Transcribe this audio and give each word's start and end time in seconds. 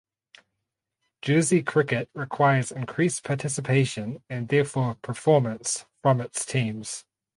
Jersey 1.21 1.61
Cricket 1.61 2.09
requires 2.15 2.71
increased 2.71 3.23
participation 3.23 4.23
and 4.31 4.47
therefore 4.47 4.95
performance 4.95 5.85
from 6.01 6.19
its 6.21 6.43
teams. 6.43 7.05